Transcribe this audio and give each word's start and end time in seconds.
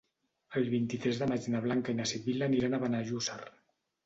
El 0.61 0.63
vint-i-tres 0.71 1.19
de 1.23 1.27
maig 1.33 1.45
na 1.57 1.61
Blanca 1.67 1.93
i 1.95 1.99
na 2.01 2.09
Sibil·la 2.13 2.49
aniran 2.53 2.79
a 2.79 2.81
Benejússer. 2.87 3.39